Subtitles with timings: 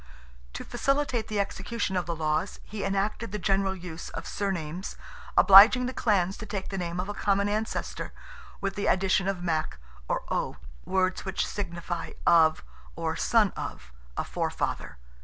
[0.53, 4.95] To facilitate the execution of the laws he enacted the general use of surnames,
[5.37, 8.11] obliging the clans to take the name of a common ancestor,
[8.61, 9.77] with the addition of "Mac,"
[10.07, 12.63] or "O"—words which signify "of,"
[12.95, 14.97] or "son of," a forefather.